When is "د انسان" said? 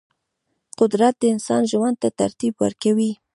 1.19-1.61